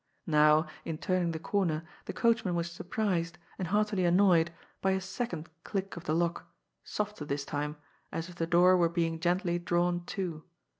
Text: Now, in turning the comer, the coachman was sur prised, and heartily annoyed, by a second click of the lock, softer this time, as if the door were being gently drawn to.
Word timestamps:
Now, 0.25 0.65
in 0.83 0.97
turning 0.97 1.31
the 1.31 1.37
comer, 1.37 1.83
the 2.05 2.11
coachman 2.13 2.55
was 2.55 2.71
sur 2.71 2.83
prised, 2.85 3.37
and 3.59 3.67
heartily 3.67 4.03
annoyed, 4.03 4.49
by 4.81 4.93
a 4.93 4.99
second 4.99 5.47
click 5.63 5.95
of 5.95 6.05
the 6.05 6.15
lock, 6.15 6.51
softer 6.83 7.23
this 7.23 7.45
time, 7.45 7.75
as 8.11 8.27
if 8.27 8.33
the 8.37 8.47
door 8.47 8.75
were 8.75 8.89
being 8.89 9.19
gently 9.19 9.59
drawn 9.59 10.03
to. 10.17 10.43